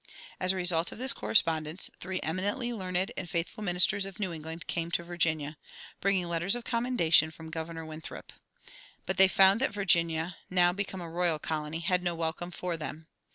As 0.39 0.51
result 0.51 0.91
of 0.91 0.97
this 0.97 1.13
correspondence, 1.13 1.91
three 1.99 2.19
eminently 2.23 2.73
learned 2.73 3.11
and 3.15 3.29
faithful 3.29 3.63
ministers 3.63 4.03
of 4.03 4.19
New 4.19 4.33
England 4.33 4.65
came 4.65 4.89
to 4.89 5.03
Virginia, 5.03 5.57
bringing 5.99 6.25
letters 6.27 6.55
of 6.55 6.63
commendation 6.63 7.29
from 7.29 7.51
Governor 7.51 7.85
Winthrop. 7.85 8.33
But 9.05 9.17
they 9.17 9.27
found 9.27 9.61
that 9.61 9.75
Virginia, 9.75 10.37
now 10.49 10.73
become 10.73 11.01
a 11.01 11.07
royal 11.07 11.37
colony, 11.37 11.81
had 11.81 12.01
no 12.01 12.15
welcome 12.15 12.49
for 12.49 12.77
them. 12.77 13.05